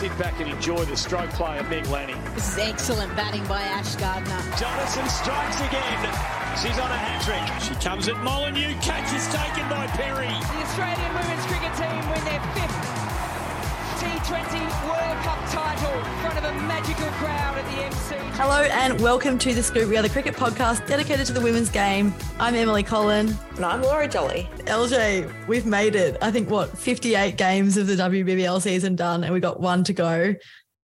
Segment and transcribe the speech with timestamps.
[0.00, 2.16] Sit back and enjoy the stroke play of Meg Lanning.
[2.34, 4.40] This is excellent batting by Ash Gardner.
[4.56, 6.00] Jonassen strikes again.
[6.56, 7.44] She's on a hat trick.
[7.60, 8.80] She comes at Molineux.
[8.80, 10.24] Catch is taken by Perry.
[10.24, 12.79] The Australian women's cricket team win their fifth T20
[14.30, 14.44] World
[15.24, 18.14] Cup title in front of a magical crowd at the MC.
[18.36, 19.88] Hello and welcome to the Scoop.
[19.88, 22.14] We are the cricket podcast dedicated to the women's game.
[22.38, 23.36] I'm Emily Collin.
[23.56, 24.48] And I'm Laura Jolly.
[24.66, 26.16] LJ, we've made it.
[26.22, 29.92] I think what 58 games of the WBBL season done, and we've got one to
[29.92, 30.36] go.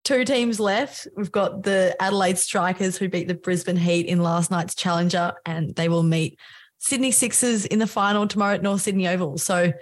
[0.04, 1.08] Two teams left.
[1.16, 5.74] We've got the Adelaide Strikers who beat the Brisbane Heat in last night's Challenger, and
[5.74, 6.38] they will meet
[6.78, 9.36] Sydney Sixers in the final tomorrow at North Sydney Oval.
[9.36, 9.72] So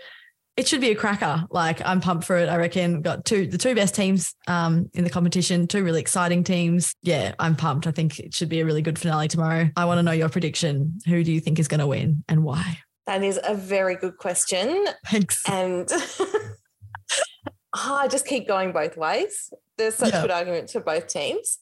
[0.61, 1.45] it should be a cracker.
[1.51, 2.49] Like I'm pumped for it.
[2.51, 6.01] I reckon We've got two the two best teams um, in the competition, two really
[6.01, 6.95] exciting teams.
[7.03, 7.87] Yeah, I'm pumped.
[7.87, 9.71] I think it should be a really good finale tomorrow.
[9.75, 10.99] I want to know your prediction.
[11.07, 12.79] Who do you think is going to win and why?
[13.07, 14.85] That is a very good question.
[15.07, 15.43] Thanks.
[15.49, 15.89] And
[17.73, 19.53] I just keep going both ways.
[19.79, 20.23] There's such Yeah.
[20.23, 21.59] good arguments for both teams.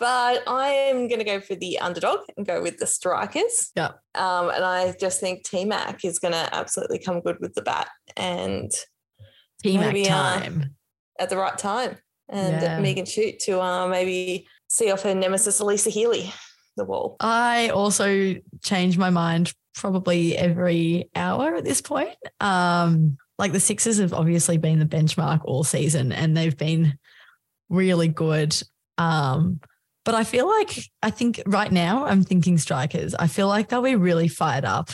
[0.00, 3.70] But I am going to go for the underdog and go with the strikers.
[3.76, 3.92] Yeah.
[4.14, 7.62] Um, and I just think T Mac is going to absolutely come good with the
[7.62, 8.72] bat and
[9.62, 10.40] Team maybe, uh,
[11.18, 11.98] at the right time.
[12.30, 12.80] And Yeah.
[12.80, 16.32] Megan Schutt to uh, maybe see off her nemesis, Alyssa Healy,
[16.78, 17.16] the wall.
[17.20, 22.16] I also change my mind probably every hour at this point.
[22.40, 26.98] Um, like the Sixers have obviously been the benchmark all season and they've been
[27.68, 28.56] really good.
[28.96, 29.60] Um,
[30.04, 33.14] but I feel like I think right now I'm thinking strikers.
[33.14, 34.90] I feel like they'll be really fired up.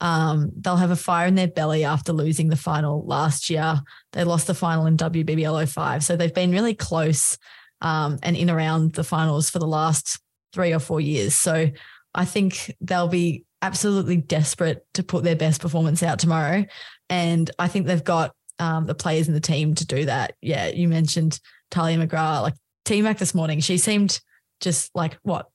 [0.00, 3.80] Um, they'll have a fire in their belly after losing the final last year.
[4.12, 6.04] They lost the final in WBBL 05.
[6.04, 7.36] So they've been really close
[7.82, 10.18] um, and in around the finals for the last
[10.52, 11.34] three or four years.
[11.34, 11.70] So
[12.14, 16.64] I think they'll be absolutely desperate to put their best performance out tomorrow.
[17.08, 20.34] And I think they've got um, the players in the team to do that.
[20.40, 21.40] Yeah, you mentioned
[21.70, 22.54] Tahlia McGrath, like
[22.84, 23.60] T Mac this morning.
[23.60, 24.20] She seemed
[24.60, 25.48] just like what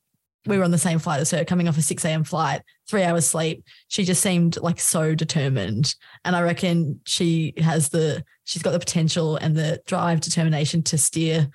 [0.46, 2.24] we were on the same flight as her, coming off a 6 a.m.
[2.24, 3.64] flight, three hours sleep.
[3.88, 5.94] She just seemed like so determined.
[6.24, 10.98] And I reckon she has the, she's got the potential and the drive, determination to
[10.98, 11.48] steer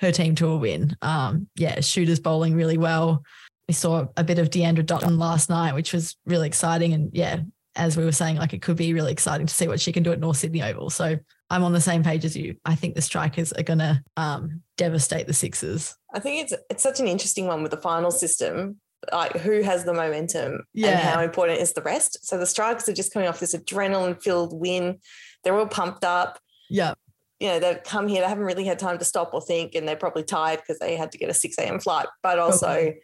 [0.00, 0.96] her team to a win.
[1.02, 3.24] Um, yeah, shooters bowling really well.
[3.68, 6.92] We saw a bit of Deandra Dottin last night, which was really exciting.
[6.92, 7.40] And yeah,
[7.74, 10.02] as we were saying, like it could be really exciting to see what she can
[10.02, 10.90] do at North Sydney Oval.
[10.90, 11.18] So
[11.50, 12.56] I'm on the same page as you.
[12.64, 15.94] I think the strikers are going to um, devastate the Sixers.
[16.12, 18.80] I think it's it's such an interesting one with the final system.
[19.12, 20.88] Like who has the momentum Yeah.
[20.88, 22.26] and how important is the rest?
[22.26, 24.98] So the strikers are just coming off this adrenaline filled win.
[25.44, 26.40] They're all pumped up.
[26.68, 26.94] Yeah.
[27.38, 29.86] You know, they've come here, they haven't really had time to stop or think, and
[29.86, 31.78] they're probably tired because they had to get a 6 a.m.
[31.78, 32.06] flight.
[32.22, 32.94] But also Probably.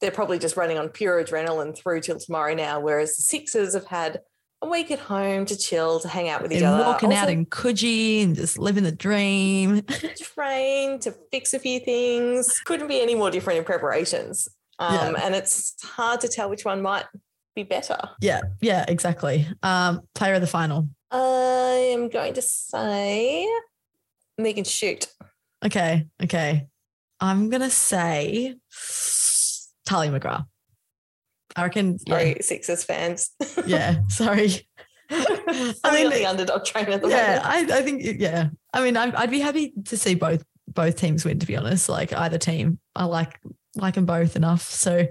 [0.00, 2.80] they're probably just running on pure adrenaline through till tomorrow now.
[2.80, 4.20] Whereas the Sixers have had
[4.62, 6.84] a week at home to chill, to hang out with each They're other.
[6.84, 9.82] walking out in Coogee and just living the dream.
[10.34, 12.60] train to fix a few things.
[12.64, 14.48] Couldn't be any more different in preparations.
[14.78, 15.20] Um, Yeah.
[15.24, 17.04] And it's hard to tell which one might
[17.54, 17.98] be better.
[18.20, 19.46] yeah, yeah, exactly.
[19.62, 20.88] Um, player of the final.
[21.10, 23.46] I am going to say
[24.38, 25.08] Megan Schutt.
[25.64, 26.66] Okay, okay.
[27.20, 28.56] I'm gonna say
[29.86, 30.46] Tahlia McGrath.
[31.56, 31.98] I reckon.
[32.06, 33.30] Yeah, Sorry, Sixers fans.
[33.66, 34.02] yeah.
[34.08, 34.66] Sorry.
[35.10, 37.70] I mean, the underdog train at the yeah, moment.
[37.70, 38.48] I, I think yeah.
[38.72, 41.38] I mean, I'd, I'd be happy to see both both teams win.
[41.38, 43.38] To be honest, like either team, I like
[43.76, 44.62] like them both enough.
[44.62, 45.06] So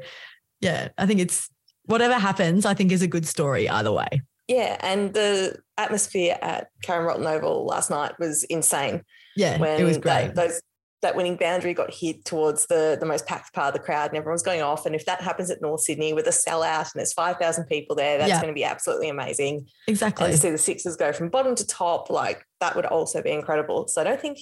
[0.60, 1.50] yeah, I think it's
[1.86, 2.66] whatever happens.
[2.66, 4.22] I think is a good story either way.
[4.48, 9.04] Yeah, and the atmosphere at Karen Rolton Oval last night was insane.
[9.36, 10.34] Yeah, when it was great.
[10.34, 10.62] That, those
[11.02, 14.18] that winning boundary got hit towards the the most packed part of the crowd, and
[14.18, 14.86] everyone's going off.
[14.86, 17.96] And if that happens at North Sydney with a sellout and there's five thousand people
[17.96, 18.38] there, that's Yeah.
[18.42, 19.68] going to be absolutely amazing.
[19.88, 20.26] exactly.
[20.26, 23.32] And to see the Sixers go from bottom to top, like that would also be
[23.32, 23.88] incredible.
[23.88, 24.38] So I don't think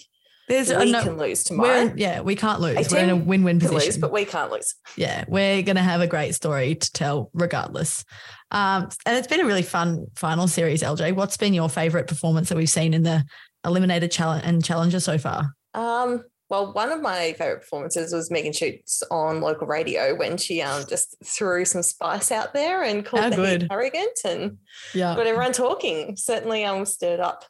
[0.50, 1.94] There's we no, can lose tomorrow.
[1.96, 2.92] yeah, we can't lose.
[2.92, 3.80] We're in a win-win position.
[3.80, 4.74] lose, but we can't lose.
[4.98, 8.04] yeah, we're going to have a great story to tell regardless.
[8.52, 11.14] Um, and it's been a really fun final series, LJ.
[11.16, 13.24] What's been your favorite performance that we've seen in the
[13.66, 15.54] Eliminator challenge and Challenger so far?
[15.76, 20.62] Um, well, one of my favorite performances was Megan Schutt's on local radio when she
[20.62, 23.68] um just threw some spice out there and called How the good.
[23.72, 24.58] Arrogant and
[24.94, 25.16] Yeah.
[25.16, 26.18] got everyone talking.
[26.18, 27.46] Certainly, um, stirred up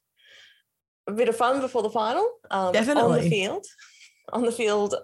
[1.07, 2.29] a bit of fun before the final.
[2.51, 3.65] Um, on the field.
[4.31, 4.95] On the field,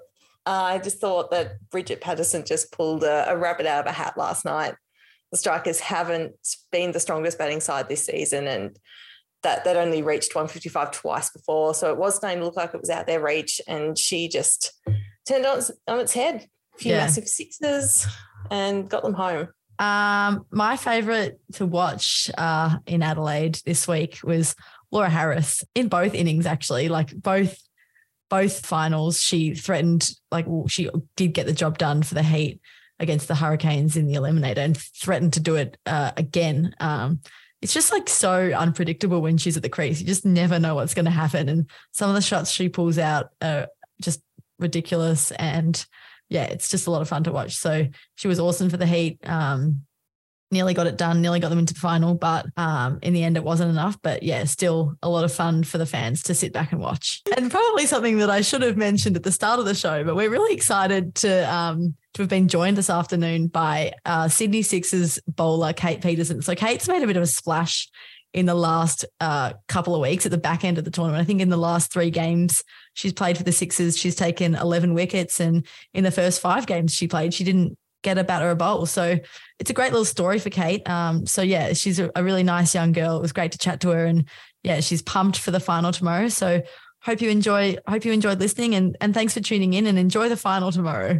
[0.45, 4.15] I just thought that Bridget Patterson just pulled a, a rabbit out of a hat
[4.18, 4.75] last night.
[5.31, 6.33] The Strikers haven't
[6.71, 8.77] been the strongest batting side this season, and
[9.45, 11.74] that that only reached 155 twice before.
[11.74, 14.74] So it was starting to look like it was out their reach, and she just
[15.27, 16.47] turned on its, on its head.
[16.75, 17.00] A few Yeah.
[17.00, 18.06] massive sixes
[18.51, 19.47] and got them home.
[19.80, 24.56] Um, my favorite to watch uh, in Adelaide this week was
[24.92, 26.89] Laura Harris in both innings, actually.
[26.89, 27.57] Like both
[28.30, 32.59] both finals, she threatened, like well, she did get the job done for the Heat
[33.00, 36.74] against the Hurricanes in the Eliminator, and threatened to do it uh, again.
[36.80, 37.19] Um,
[37.62, 40.00] it's just like so unpredictable when she's at the crease.
[40.00, 42.98] You just never know what's going to happen, and some of the shots she pulls
[42.98, 43.68] out are
[44.02, 44.22] just
[44.60, 45.31] ridiculous.
[45.31, 45.84] And
[46.30, 47.56] yeah, it's just a lot of fun to watch.
[47.56, 49.19] So she was awesome for the Heat.
[49.28, 49.85] Um,
[50.52, 53.37] nearly got it done, nearly got them into the final, but um, in the end,
[53.37, 53.97] it wasn't enough.
[54.02, 57.21] But yeah, still a lot of fun for the fans to sit back and watch.
[57.35, 60.16] And probably something that I should have mentioned at the start of the show, but
[60.16, 65.19] we're really excited to um, to have been joined this afternoon by uh, Sydney Sixers
[65.28, 66.42] bowler Kate Peterson.
[66.42, 67.90] So Kate's made a bit of a splash
[68.33, 71.21] in the last uh, couple of weeks at the back end of the tournament.
[71.21, 72.61] I think in the last three games
[72.94, 76.94] she's played for the Sixers, she's taken 11 wickets, and in the first five games
[76.94, 78.85] she played, she didn't get a bat or a bowl.
[78.85, 79.19] So
[79.59, 80.88] it's a great little story for Kate.
[80.88, 83.18] Um, so yeah, she's a, a really nice young girl.
[83.18, 84.30] It was great to chat to her, and
[84.64, 86.30] yeah, she's pumped for the final tomorrow.
[86.30, 86.62] So
[87.02, 87.76] hope you enjoy.
[87.88, 89.88] Hope you enjoyed listening, and and thanks for tuning in.
[89.88, 91.19] And enjoy the final tomorrow.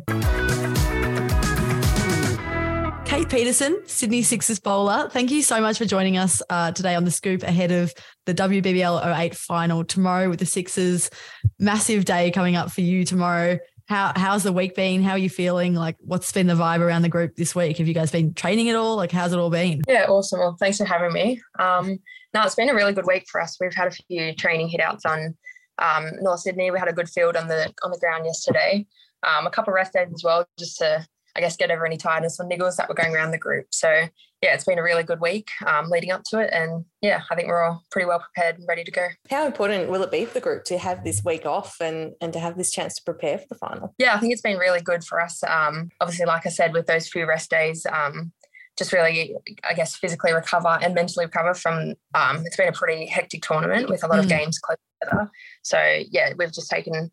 [3.06, 5.10] Kate Peterson, Sydney Sixers bowler.
[5.10, 7.94] Thank you so much for joining us uh, today on the scoop ahead of
[8.26, 11.10] the WBBL 08 final tomorrow with the Sixers.
[11.58, 13.60] Massive day coming up for you tomorrow.
[13.88, 15.04] How how's the week been?
[15.04, 15.76] How are you feeling?
[15.76, 17.78] Like, what's been the vibe around the group this week?
[17.78, 18.96] Have you guys been training at all?
[18.96, 19.82] Like, how's it all been?
[19.88, 20.40] Yeah, awesome.
[20.40, 21.42] Well, thanks for having me.
[21.60, 22.00] Um,
[22.34, 23.58] no, it's been a really good week for us.
[23.60, 25.36] We've had a few training hitouts on
[25.78, 26.72] um, North Sydney.
[26.72, 28.88] We had a good field on the on the ground yesterday.
[29.24, 32.40] Um, a couple rest days as well, just to I guess, get over any tiredness
[32.40, 33.68] or niggles that were going around the group.
[33.72, 34.08] So
[34.42, 36.52] yeah, it's been a really good week um, leading up to it.
[36.54, 39.08] And yeah, I think we're all pretty well prepared and ready to go.
[39.30, 42.32] How important will it be for the group to have this week off and, and
[42.34, 43.96] to have this chance to prepare for the final?
[43.98, 45.44] Yeah, I think it's been really good for us.
[45.44, 48.32] Um, obviously, like I said, with those few rest days, um,
[48.78, 49.36] just really,
[49.68, 51.94] I guess, physically recover and mentally recover from.
[52.14, 54.24] Um, it's been a pretty hectic tournament with a lot mm.
[54.24, 55.32] of games close together.
[55.64, 57.10] So yeah, we've just taken,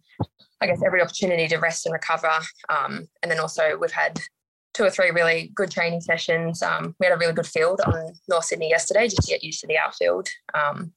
[0.60, 2.32] I guess, every opportunity to rest and recover.
[2.68, 4.20] Um, and then also we've had
[4.74, 6.62] two or three really good training sessions.
[6.62, 9.60] Um, we had a really good field on North Sydney yesterday, just to get used
[9.60, 10.28] to the outfield.
[10.54, 10.92] Um,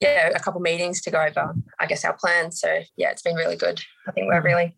[0.00, 2.60] yeah, a couple meetings to go over, I guess, our plans.
[2.60, 3.80] So yeah, it's been really good.
[4.06, 4.44] I think we're mm.
[4.44, 4.76] really,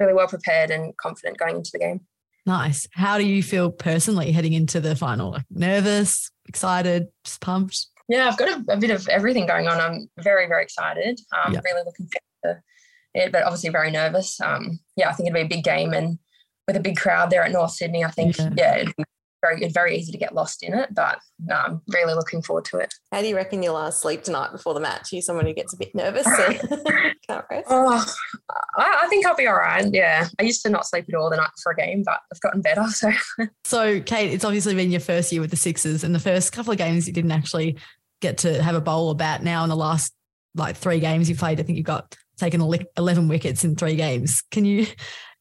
[0.00, 2.00] really well prepared and confident going into the game.
[2.44, 2.86] Nice.
[2.92, 5.32] How do you feel personally heading into the final?
[5.32, 7.86] Like nervous, excited, just pumped?
[8.08, 9.80] Yeah, I've got a, a bit of everything going on.
[9.80, 11.20] I'm very, very excited.
[11.32, 11.60] I'm yeah.
[11.64, 12.08] really looking
[12.42, 12.62] forward
[13.16, 14.40] to it, but obviously very nervous.
[14.40, 16.18] Um, yeah, I think it'd be a big game and
[16.66, 19.04] with a big crowd there at North Sydney, I think, yeah, yeah it'd be
[19.42, 22.78] very very easy to get lost in it, but no, I'm really looking forward to
[22.78, 22.94] it.
[23.12, 25.12] How do you reckon you'll uh, sleep tonight before the match?
[25.12, 26.24] Are you someone who gets a bit nervous
[27.26, 27.66] can't rest?
[27.68, 28.04] Oh,
[28.76, 29.86] I, I, think I'll be all right.
[29.92, 32.40] Yeah, I used to not sleep at all the night before a game, but I've
[32.40, 32.86] gotten better.
[32.88, 33.12] So,
[33.64, 36.72] so Kate, it's obviously been your first year with the Sixers, and the first couple
[36.72, 37.78] of games you didn't actually
[38.20, 39.42] get to have a bowl or bat.
[39.42, 40.12] Now in the last
[40.54, 44.42] like three games you played, I think you've got taken 11 wickets in three games.
[44.50, 44.86] Can you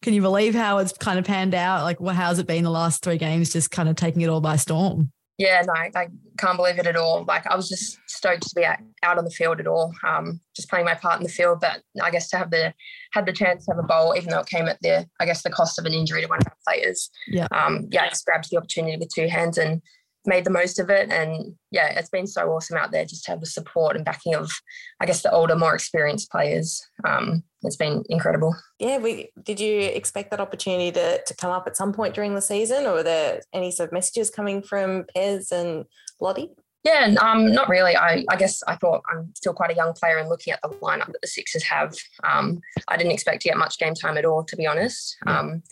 [0.01, 1.83] can you believe how it's kind of panned out?
[1.83, 4.41] Like, well, how's it been the last three games, just kind of taking it all
[4.41, 5.11] by storm?
[5.37, 7.25] Yeah, no, I can't believe it at all.
[7.25, 10.39] Like, I was just stoked to be out, out on the field at all, um,
[10.55, 11.59] just playing my part in the field.
[11.59, 12.73] But I guess to have the
[13.11, 15.43] had the chance to have a bowl, even though it came at the, I guess,
[15.43, 17.09] the cost of an injury to one of our players.
[17.27, 19.81] Yeah, um, yeah, I just grabbed the opportunity with two hands and
[20.27, 21.11] made the most of it.
[21.11, 24.35] And yeah, it's been so awesome out there just to have the support and backing
[24.35, 24.51] of,
[24.99, 26.85] I guess, the older, more experienced players.
[27.03, 28.55] Um, it's been incredible.
[28.79, 32.35] Yeah, we did you expect that opportunity to, to come up at some point during
[32.35, 35.85] the season, or were there any sort of messages coming from Pez and
[36.21, 36.51] Lottie?
[36.83, 37.97] Yeah, um, not really.
[37.97, 40.69] I, I guess I thought I'm still quite a young player and looking at the
[40.69, 44.25] lineup that the Sixers have, um, I didn't expect to get much game time at
[44.25, 45.17] all, to be honest.
[45.25, 45.63] Um,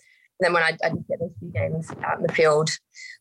[0.44, 2.70] then when I, I did get those few games out in the field,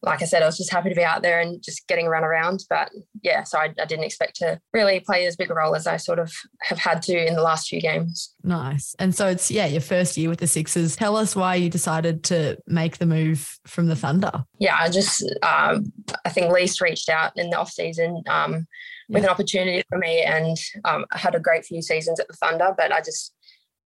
[0.02, 2.24] like I said, I was just happy to be out there and just getting run
[2.24, 2.64] around.
[2.68, 2.90] But
[3.22, 5.96] yeah, so I, I, didn't expect to really play as big a role as I
[5.96, 8.34] sort of have had to in the last few games.
[8.42, 8.94] Nice.
[8.98, 10.96] And so it's, yeah, your first year with the Sixers.
[10.96, 14.44] Tell us why you decided to make the move from the Thunder.
[14.58, 15.92] Yeah, I just, um,
[16.24, 18.22] I think Least reached out in the off season.
[18.28, 18.66] Um,
[19.08, 22.34] with an opportunity for me and um, I had a great few seasons at the
[22.34, 23.34] Thunder, but I just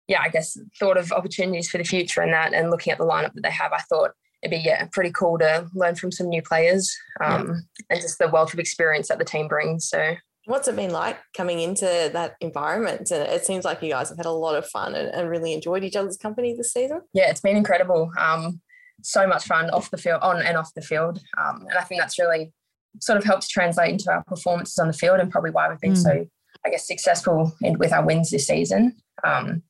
[0.09, 3.05] yeah, I guess thought of opportunities for the future and that, and looking at the
[3.05, 4.11] lineup that they have, I thought
[4.41, 7.55] it'd be yeah pretty cool to learn from some new players um, yeah.
[7.91, 9.87] and just the wealth of experience that the team brings.
[9.87, 10.15] So.
[10.45, 13.11] What's it been like coming into that environment?
[13.11, 15.53] And it seems like you guys have had a lot of fun and, and really
[15.53, 17.01] enjoyed each other's company this season.
[17.13, 18.11] Yeah, it's been incredible.
[18.17, 18.59] Um,
[19.03, 22.01] so much fun off the field, on and off the field, um, and I think
[22.01, 22.51] that's really
[22.99, 25.79] sort of helped to translate into our performances on the field, and probably why we've
[25.79, 26.03] been mm.
[26.03, 26.25] so,
[26.65, 28.95] I guess, successful in, with our wins this season.
[29.23, 29.61] Um,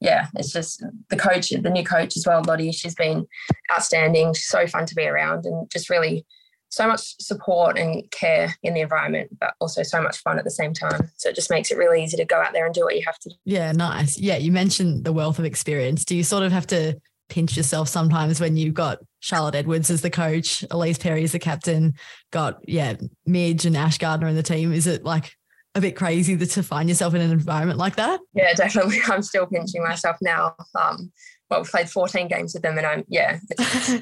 [0.00, 2.72] yeah, it's just the coach, the new coach as well, Lottie.
[2.72, 3.26] She's been
[3.72, 4.34] outstanding.
[4.34, 6.24] She's so fun to be around and just really
[6.70, 10.50] so much support and care in the environment, but also so much fun at the
[10.50, 11.10] same time.
[11.16, 13.02] So it just makes it really easy to go out there and do what you
[13.06, 13.30] have to.
[13.44, 14.18] Yeah, nice.
[14.18, 16.04] Yeah, you mentioned the wealth of experience.
[16.04, 20.02] Do you sort of have to pinch yourself sometimes when you've got Charlotte Edwards as
[20.02, 21.94] the coach, Ellyse Perry as the captain,
[22.30, 22.94] got yeah,
[23.26, 24.72] Midge and Ash Gardner in the team?
[24.72, 25.32] Is it like
[25.78, 28.20] a bit crazy to find yourself in an environment like that?
[28.34, 28.98] Yeah, definitely.
[29.06, 30.54] I'm still pinching myself now.
[30.78, 31.12] Um,
[31.50, 33.38] well, we've played 14 games with them, and I'm yeah,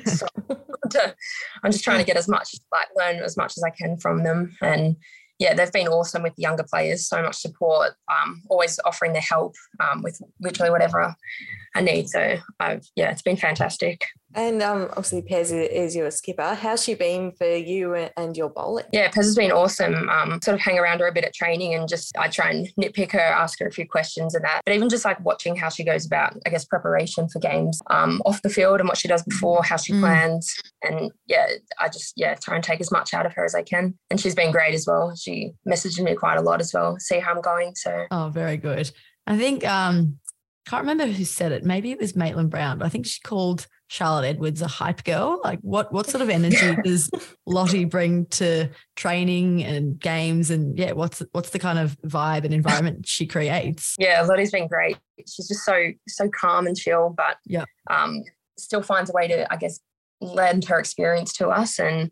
[0.04, 0.26] so
[1.62, 4.25] I'm just trying to get as much like learn as much as I can from
[4.25, 4.97] them, and
[5.38, 7.06] yeah, they've been awesome with the younger players.
[7.06, 11.14] So much support, um, always offering their help um, with literally whatever
[11.75, 12.09] I need.
[12.09, 14.04] So I've yeah, it's been fantastic.
[14.37, 16.55] And um, obviously, Pez is your skipper.
[16.55, 18.85] How's she been for you and your bowling?
[18.93, 20.11] Yeah, Pez has been awesome.
[20.11, 22.69] Um, sort of hang around her a bit at training and just I try and
[22.78, 24.61] nitpick her, ask her a few questions and that.
[24.66, 28.21] But even just like watching how she goes about, I guess, preparation for games um,
[28.26, 30.00] off the field and what she does before, how she mm.
[30.00, 30.55] plans.
[30.83, 31.47] And yeah,
[31.81, 33.95] I just, yeah, try and take as much out of her as I can.
[34.11, 35.16] And she's been great as well.
[35.16, 37.75] She messaged me quite a lot as well, see how I'm going.
[37.75, 38.90] So, oh, very good.
[39.26, 40.19] I think, um,
[40.69, 41.64] can't remember who said it.
[41.64, 45.40] Maybe it was Maitlan Brown, but I think she called Charlotte Edwards a hype girl?
[45.43, 47.11] Like what what sort of energy does
[47.47, 52.55] Lottie bring to training and games and yeah, what's what's the kind of vibe and
[52.55, 53.95] environment she creates?
[54.07, 54.99] Yeah, Lottie's been great.
[55.26, 58.23] She's just so so calm and chill, but yeah, um,
[58.59, 59.81] still finds a way to I guess
[60.21, 62.11] lend her experience to us and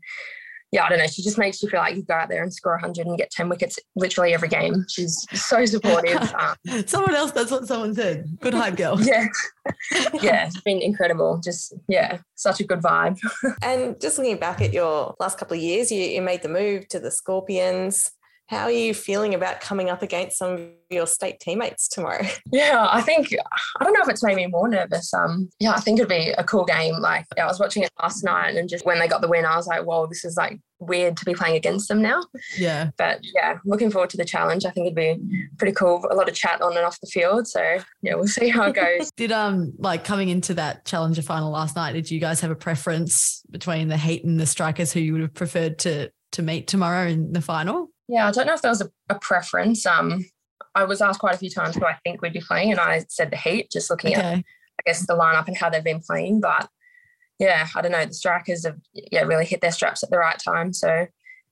[0.74, 1.06] yeah, I don't know.
[1.06, 3.30] She just makes you feel like you go out there and score 100 and get
[3.30, 4.84] 10 wickets literally every game.
[4.88, 6.34] She's so supportive.
[6.44, 8.26] Um, someone else, that's what someone said.
[8.40, 9.00] Good hype girl.
[9.04, 9.26] Yeah.
[10.20, 11.40] yeah, it's been incredible.
[11.42, 13.18] Just, yeah, such a good vibe.
[13.62, 16.88] and just looking back at your last couple of years, you, you made the move
[16.88, 18.10] to the Scorpions.
[18.46, 20.60] How are you feeling about coming up against some of
[20.90, 22.24] your state teammates tomorrow?
[22.52, 23.34] Yeah, I think
[23.80, 25.12] I don't know if it's made me more nervous.
[25.12, 26.94] Um, yeah, I think it'd be a cool game.
[27.00, 29.44] Like yeah, I was watching it last night, and just when they got the win,
[29.44, 32.22] I was like, "Whoa, this is like weird to be playing against them now."
[32.56, 34.64] Yeah, but yeah, looking forward to the challenge.
[34.64, 36.06] I think it'd be pretty cool.
[36.10, 38.74] A lot of chat on and off the field, so yeah, we'll see how it
[38.74, 39.10] goes.
[39.16, 41.92] did um like coming into that challenger final last night?
[41.92, 45.22] Did you guys have a preference between the Heat and the Strikers who you would
[45.22, 47.90] have preferred to to meet tomorrow in the final?
[48.08, 49.86] Yeah, I don't know if there was a, a, preference.
[49.86, 50.24] Um,
[50.74, 53.04] I was asked quite a few times who I think we'd be playing, and I
[53.08, 54.20] said the Heat, just looking okay.
[54.20, 56.40] at, I guess, the lineup and how they've been playing.
[56.40, 56.68] But
[57.38, 58.04] yeah, I don't know.
[58.04, 61.06] The strikers have yeah really hit their straps at the right time, so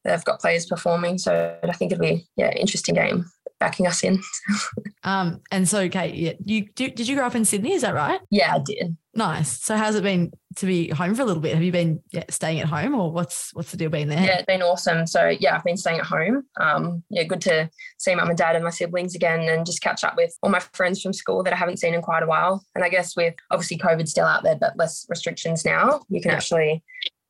[0.04, 1.18] they've got players performing.
[1.18, 3.24] So I think it'd be yeah interesting game
[3.58, 4.20] backing us in.
[5.04, 7.72] um, and so Kate, yeah, you did you grow up in Sydney?
[7.72, 8.20] Is that right?
[8.30, 8.96] Yeah, I did.
[9.14, 9.60] Nice.
[9.62, 11.52] So how's it been to be home for a little bit?
[11.52, 14.24] Have you been yeah, staying at home or what's what's the deal been there?
[14.24, 15.06] Yeah, it's been awesome.
[15.06, 16.44] So yeah, I've been staying at home.
[16.58, 20.02] Um, yeah, good to see mum and dad and my siblings again and just catch
[20.02, 22.64] up with all my friends from school that I haven't seen in quite a while.
[22.74, 26.30] And I guess with obviously COVID still out there, but less restrictions now, you can
[26.30, 26.36] yeah.
[26.36, 26.82] actually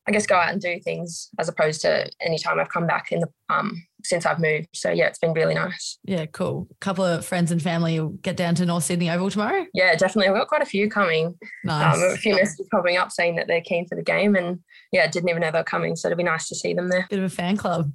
[0.07, 3.13] I guess go out and do things as opposed to any time I've come back
[3.13, 4.69] in the um since I've moved.
[4.73, 5.99] So yeah, it's been really nice.
[6.05, 6.69] Yeah, cool.
[6.71, 9.67] A couple of friends and family will get down to North Sydney Oval tomorrow.
[9.75, 10.31] Yeah, definitely.
[10.31, 11.39] We've got quite a few coming.
[11.65, 11.97] Nice.
[11.97, 14.61] Um, a few messages popping up saying that they're keen for the game, and
[14.93, 15.97] yeah, didn't even know they were coming.
[15.97, 17.07] So it'll be nice to see them there.
[17.11, 17.93] Bit of a fan club.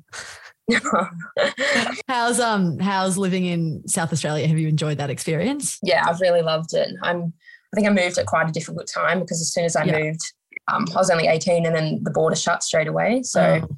[2.09, 4.47] how's um how's living in South Australia?
[4.47, 5.79] Have you enjoyed that experience?
[5.81, 6.89] Yeah, I've really loved it.
[7.03, 7.33] I'm
[7.73, 9.99] I think I moved at quite a difficult time because as soon as I yeah.
[9.99, 10.21] moved,
[10.71, 13.23] um, I was only 18 and then the border shut straight away.
[13.23, 13.77] So oh.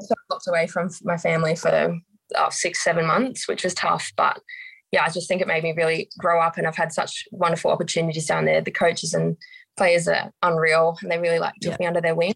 [0.00, 1.98] I sort of locked away from my family for
[2.36, 4.12] uh, six, seven months, which was tough.
[4.16, 4.40] But
[4.92, 7.70] yeah, I just think it made me really grow up and I've had such wonderful
[7.70, 8.60] opportunities down there.
[8.60, 9.36] The coaches and
[9.76, 11.76] players are unreal and they really like took yeah.
[11.80, 12.34] me under their wing.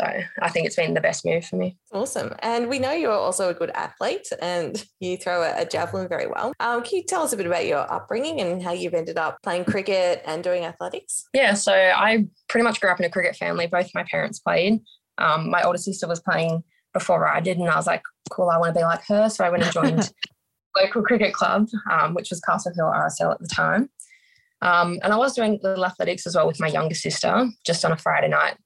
[0.00, 0.06] So
[0.40, 1.76] I think it's been the best move for me.
[1.92, 2.32] Awesome.
[2.38, 6.28] And we know you're also a good athlete and you throw a, a javelin very
[6.28, 6.52] well.
[6.60, 9.38] Um, can you tell us a bit about your upbringing and how you've ended up
[9.42, 11.24] playing cricket and doing athletics?
[11.34, 13.66] Yeah, so I pretty much grew up in a cricket family.
[13.66, 14.80] Both my parents played.
[15.18, 18.58] Um, my older sister was playing before I did, and I was like, cool, I
[18.58, 19.28] want to be like her.
[19.28, 20.12] So I went and joined
[20.76, 23.90] local cricket club, um, which was Castle Hill RSL at the time.
[24.60, 27.92] Um, and I was doing little athletics as well with my younger sister, just on
[27.92, 28.56] a Friday night.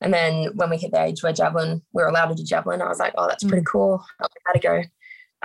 [0.00, 2.82] And then when we hit the age where javelin, we are allowed to do javelin,
[2.82, 3.72] I was like, oh, that's pretty mm.
[3.72, 4.04] cool.
[4.20, 4.82] I had to go.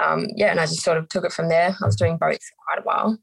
[0.01, 1.75] Um, yeah, and I just sort of took it from there.
[1.81, 3.17] I was doing both for quite a while.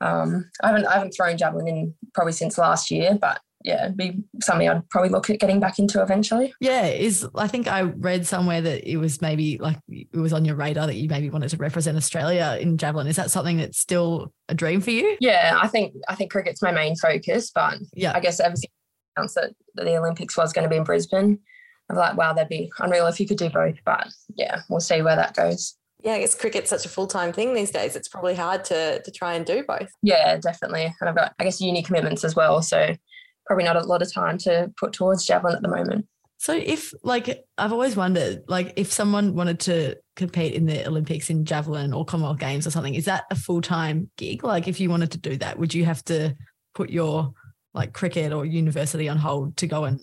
[0.00, 3.96] Um, I haven't I haven't thrown javelin in probably since last year, but yeah, it'd
[3.96, 6.54] be something I'd probably look at getting back into eventually.
[6.60, 10.44] Yeah, is I think I read somewhere that it was maybe like it was on
[10.44, 13.06] your radar that you maybe wanted to represent Australia in javelin.
[13.06, 15.16] Is that something that's still a dream for you?
[15.20, 18.72] Yeah, I think I think cricket's my main focus, but yeah, I guess ever since
[19.16, 21.38] announced that the Olympics was going to be in Brisbane.
[21.90, 23.76] I'm like, wow, that'd be unreal if you could do both.
[23.84, 25.76] But yeah, we'll see where that goes.
[26.02, 27.94] Yeah, I guess cricket's such a full time thing these days.
[27.94, 29.90] It's probably hard to to try and do both.
[30.02, 30.94] Yeah, definitely.
[31.00, 32.62] And I've got, I guess, uni commitments as well.
[32.62, 32.96] So
[33.52, 36.06] probably not a lot of time to put towards javelin at the moment.
[36.38, 41.28] So if like I've always wondered, like if someone wanted to compete in the Olympics
[41.28, 44.42] in javelin or Commonwealth Games or something, is that a full time gig?
[44.42, 46.34] Like if you wanted to do that, would you have to
[46.74, 47.34] put your
[47.74, 50.00] like cricket or university on hold to go and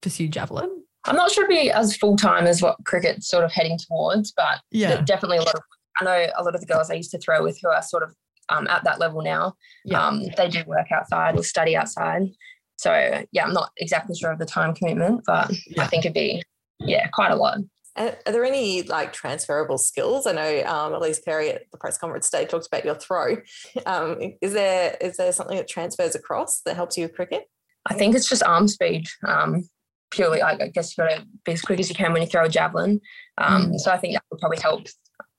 [0.00, 0.70] pursue javelin?
[1.04, 4.30] I'm not sure it'd be as full time as what cricket's sort of heading towards,
[4.30, 5.62] but yeah, definitely a lot of.
[6.00, 8.04] I know a lot of the girls I used to throw with who are sort
[8.04, 8.14] of
[8.48, 9.54] um, at that level now.
[9.84, 10.06] Yeah.
[10.06, 12.30] Um, they do work outside or study outside.
[12.76, 15.82] So yeah, I'm not exactly sure of the time commitment, but yeah.
[15.82, 16.42] I think it'd be
[16.80, 17.58] yeah quite a lot.
[17.96, 20.26] Are there any like transferable skills?
[20.26, 23.36] I know um, Ellyse Perry at the press conference today talked about your throw.
[23.86, 27.44] Um, is there is there something that transfers across that helps you with cricket?
[27.86, 29.06] I think it's just arm speed.
[29.26, 29.68] Um,
[30.10, 32.44] purely, I guess you've got to be as quick as you can when you throw
[32.44, 33.00] a javelin.
[33.36, 33.78] Um, mm.
[33.78, 34.86] So I think that would probably help.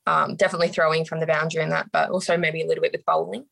[0.07, 3.03] Um, definitely throwing from the boundary and that, but also maybe a little bit with
[3.05, 3.45] bowling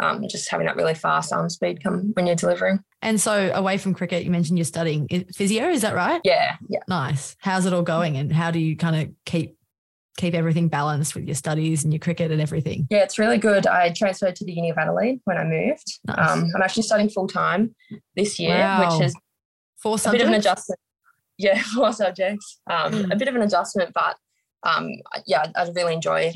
[0.00, 2.80] um, just having that really fast arm speed come when you're delivering.
[3.02, 5.68] And so, away from cricket, you mentioned you're studying physio.
[5.68, 6.20] Is that right?
[6.24, 6.80] Yeah, yeah.
[6.88, 7.36] Nice.
[7.40, 9.56] How's it all going, and how do you kind of keep
[10.16, 12.86] keep everything balanced with your studies and your cricket and everything?
[12.90, 13.66] Yeah, it's really good.
[13.66, 15.98] I transferred to the Uni of Adelaide when I moved.
[16.04, 16.30] Nice.
[16.30, 17.74] Um, I'm actually studying full time
[18.16, 18.98] this year, wow.
[18.98, 19.16] which is
[19.82, 20.24] four subjects?
[20.24, 20.80] a bit of an adjustment.
[21.38, 22.60] Yeah, four subjects.
[22.68, 23.12] Um, mm.
[23.14, 24.14] A bit of an adjustment, but
[24.62, 24.90] um,
[25.26, 26.34] yeah, I really enjoy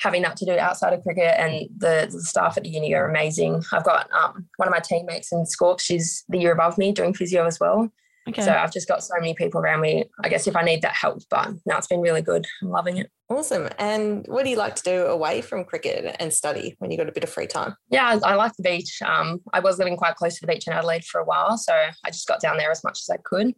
[0.00, 3.08] having that to do outside of cricket and the, the staff at the uni are
[3.08, 3.62] amazing.
[3.72, 7.14] I've got um, one of my teammates in Scorp, she's the year above me doing
[7.14, 7.90] physio as well.
[8.28, 8.42] Okay.
[8.42, 10.04] So I've just got so many people around me.
[10.22, 12.44] I guess if I need that help, but now it's been really good.
[12.60, 13.08] I'm loving it.
[13.28, 13.68] Awesome.
[13.78, 17.08] And what do you like to do away from cricket and study when you've got
[17.08, 17.76] a bit of free time?
[17.88, 19.00] Yeah, I, I like the beach.
[19.04, 21.72] Um, I was living quite close to the beach in Adelaide for a while, so
[21.72, 23.54] I just got down there as much as I could.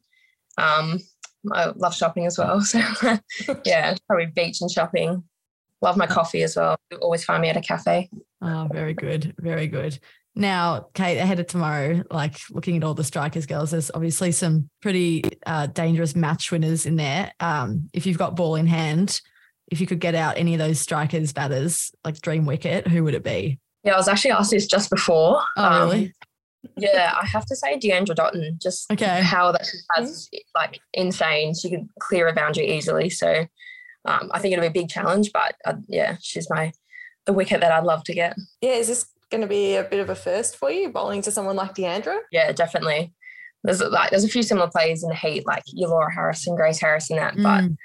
[0.58, 0.98] Um,
[1.52, 2.80] I love shopping as well, so
[3.64, 5.22] yeah, probably beach and shopping.
[5.80, 6.76] Love my coffee as well.
[6.90, 8.10] You always find me at a cafe.
[8.42, 9.34] Oh, very good.
[9.38, 9.98] Very good.
[10.34, 14.70] Now, Kate, ahead of tomorrow, like looking at all the strikers girls, there's obviously some
[14.82, 17.32] pretty uh, dangerous match winners in there.
[17.40, 19.20] Um, if you've got ball in hand,
[19.70, 23.14] if you could get out any of those strikers batters, like dream wicket, who would
[23.14, 23.58] it be?
[23.84, 25.42] Yeah, I was actually asked this just before.
[25.56, 26.12] Oh, Um, really?
[26.76, 28.60] Yeah, I have to say Deandra Dottin.
[28.60, 29.20] Just Okay.
[29.22, 31.54] how that she has like insane.
[31.54, 33.10] She could clear a boundary easily.
[33.10, 33.46] So
[34.08, 35.30] um, I think it'll be a big challenge.
[35.32, 36.72] But uh, yeah, she's my
[37.26, 38.36] the wicket that I'd love to get.
[38.60, 41.30] Yeah, is this going to be a bit of a first for you, bowling to
[41.30, 42.18] someone like Deandra?
[42.32, 43.12] Yeah, definitely.
[43.64, 46.56] There's like there's a few similar players in the heat, like your Laura Harris and
[46.56, 47.34] Grace Harris and that.
[47.36, 47.76] But Mm.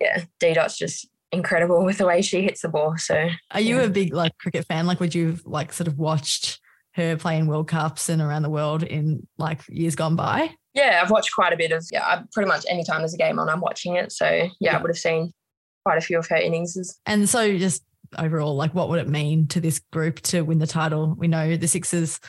[0.00, 2.96] yeah, D Dot's just incredible with the way she hits the ball.
[2.98, 3.82] So Are you yeah.
[3.84, 4.86] a big like cricket fan?
[4.86, 6.58] Like, would you like sort of watched
[6.94, 10.50] her play in World Cups and around the world in like years gone by?
[10.74, 12.04] Yeah, I've watched quite a bit of yeah.
[12.04, 14.10] I, pretty much any time there's a game on, I'm watching it.
[14.12, 14.78] So yeah, Yeah.
[14.78, 15.32] I would have seen
[15.84, 16.76] quite a few of her innings.
[17.06, 17.82] And so, just
[18.18, 21.14] overall, like, what would it mean to this group to win the title?
[21.18, 22.20] We know the Sixers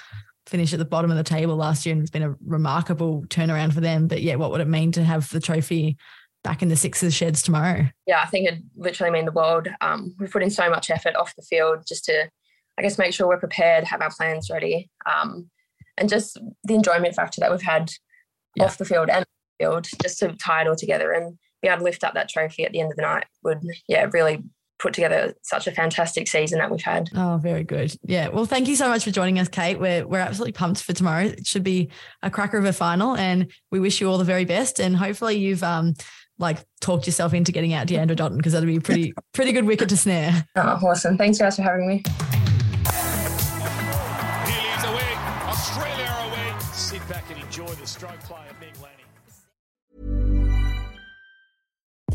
[0.48, 3.74] finished at the bottom of the table last year, and it's been a remarkable turnaround
[3.74, 4.08] for them.
[4.08, 5.98] But yeah, what would it mean to have the trophy
[6.44, 7.86] back in the Sixers sheds tomorrow?
[8.08, 9.68] Yeah, I think it literally mean the world.
[9.82, 12.30] Um, we've put in so much effort off the field just to,
[12.78, 15.50] I guess, make sure we're prepared, have our plans ready, um,
[15.98, 17.92] and just the enjoyment factor that we've had
[18.56, 18.66] Yeah.
[18.66, 21.80] off the field and the field, just to tie it all together and be able
[21.80, 24.44] to lift up that trophy at the end of the night would, yeah, really
[24.82, 27.10] put together such a fantastic season that we've had.
[27.16, 27.96] Oh, very good.
[28.04, 28.30] Yeah.
[28.30, 29.80] Well, thank you so much for joining us, Kate.
[29.80, 31.26] We're we're absolutely pumped for tomorrow.
[31.26, 31.90] It should be
[32.24, 34.80] a cracker of a final, and we wish you all the very best.
[34.80, 35.94] And hopefully, you've um
[36.40, 39.66] like talked yourself into getting out Deandra Dottin because that'll be a pretty pretty good
[39.66, 40.48] wicket to snare.
[40.56, 41.18] Oh, awesome.
[41.18, 42.04] Thanks guys for having me.
[44.48, 45.14] He leads away.
[45.48, 46.60] Australia away.
[46.74, 48.48] Sit back and enjoy the stroke play